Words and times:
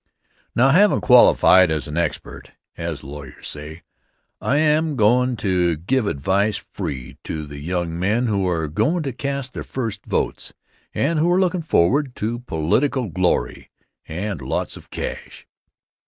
Now, 0.55 0.69
havin' 0.69 0.99
qualified 0.99 1.69
as 1.69 1.87
an 1.87 1.95
expert, 1.95 2.53
as 2.75 3.01
the 3.01 3.05
lawyers 3.05 3.47
say, 3.47 3.83
I 4.41 4.57
am 4.57 4.95
goin' 4.95 5.35
to 5.35 5.75
give 5.77 6.07
advice 6.07 6.57
free 6.57 7.19
to 7.23 7.45
the 7.45 7.59
young 7.59 7.99
men 7.99 8.25
who 8.25 8.47
are 8.47 8.67
goin' 8.67 9.03
to 9.03 9.13
cast 9.13 9.53
their 9.53 9.61
first 9.63 10.03
votes, 10.07 10.53
and 10.91 11.19
who 11.19 11.31
are 11.31 11.39
lookin' 11.39 11.61
forward 11.61 12.15
to 12.15 12.39
political 12.39 13.09
glory 13.09 13.69
and 14.07 14.41
lots 14.41 14.75
of 14.75 14.89
cash. 14.89 15.45